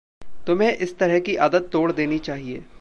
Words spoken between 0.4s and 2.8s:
तुम्हे इस तरह की आदत तोड़ देनी चाहिए।